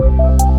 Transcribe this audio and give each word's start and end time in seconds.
you 0.00 0.51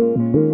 Música 0.00 0.50